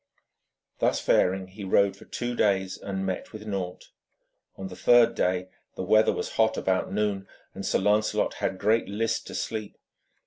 Thus 0.79 0.99
faring, 0.99 1.49
he 1.49 1.63
rode 1.63 1.95
for 1.95 2.05
two 2.05 2.35
days 2.35 2.75
and 2.75 3.05
met 3.05 3.31
with 3.31 3.45
naught. 3.45 3.91
On 4.57 4.67
the 4.67 4.75
third 4.75 5.13
day 5.13 5.49
the 5.75 5.83
weather 5.83 6.11
was 6.11 6.37
hot 6.37 6.57
about 6.57 6.91
noon, 6.91 7.27
and 7.53 7.63
Sir 7.63 7.77
Lancelot 7.77 8.33
had 8.41 8.57
great 8.57 8.89
list 8.89 9.27
to 9.27 9.35
sleep. 9.35 9.77